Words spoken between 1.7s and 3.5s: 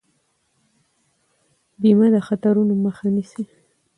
بیمه د خطرونو مخه نیسي.